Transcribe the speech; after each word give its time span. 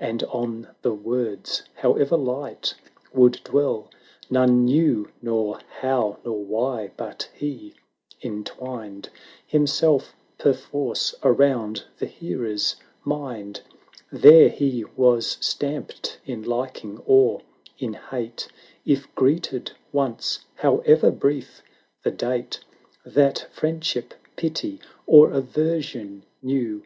And 0.00 0.24
on 0.24 0.70
the 0.82 0.92
words, 0.92 1.62
however 1.76 2.16
light, 2.16 2.74
would 3.14 3.34
dwell: 3.44 3.88
370 4.26 4.34
None 4.34 4.64
knew, 4.64 5.12
nor 5.22 5.60
how, 5.80 6.18
nor 6.24 6.44
why, 6.44 6.90
but 6.96 7.30
he 7.32 7.74
entwined 8.20 9.08
Himself 9.46 10.16
perforce 10.36 11.14
around 11.22 11.84
the 12.00 12.06
hearer's 12.06 12.74
mind; 13.04 13.60
There 14.10 14.48
he 14.48 14.84
was 14.96 15.38
stamped, 15.40 16.18
in 16.26 16.42
liking, 16.42 16.98
or 17.06 17.42
in 17.78 17.92
hate, 17.94 18.48
If 18.84 19.06
greeted 19.14 19.70
once; 19.92 20.40
however 20.56 21.12
brief 21.12 21.62
the 22.02 22.10
date 22.10 22.58
That 23.06 23.46
friendship, 23.52 24.12
pity, 24.34 24.80
or 25.06 25.30
aversion 25.30 26.24
knew. 26.42 26.82